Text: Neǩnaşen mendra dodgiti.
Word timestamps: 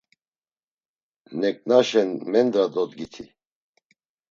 Neǩnaşen 1.39 2.09
mendra 2.31 2.65
dodgiti. 2.73 3.25